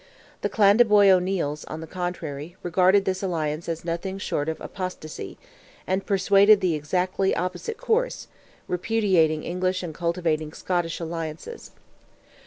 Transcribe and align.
The 0.41 0.49
Clandeboy 0.49 1.09
O'Neils, 1.11 1.63
on 1.65 1.79
the 1.79 1.85
contrary, 1.85 2.55
regarded 2.63 3.05
this 3.05 3.21
alliance 3.21 3.69
as 3.69 3.85
nothing 3.85 4.17
short 4.17 4.49
of 4.49 4.59
apostasy, 4.59 5.37
and 5.85 6.03
pursued 6.07 6.59
the 6.59 6.73
exactly 6.73 7.35
opposite 7.35 7.77
course, 7.77 8.27
repudiating 8.67 9.43
English 9.43 9.83
and 9.83 9.93
cultivating 9.93 10.53
Scottish 10.53 10.99
alliances. 10.99 11.69